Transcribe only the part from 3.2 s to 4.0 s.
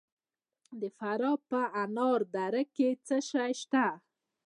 شی شته؟